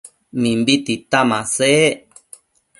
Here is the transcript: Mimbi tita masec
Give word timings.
Mimbi 0.41 0.75
tita 0.85 1.19
masec 1.29 1.93